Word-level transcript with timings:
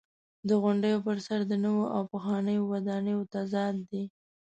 د 0.47 0.49
غونډیو 0.61 0.97
پر 1.05 1.17
سر 1.25 1.39
د 1.51 1.53
نویو 1.63 1.91
او 1.95 2.01
پخوانیو 2.13 2.67
ودانیو 2.71 3.29
تضاد 3.33 3.75
دی. 3.89 4.03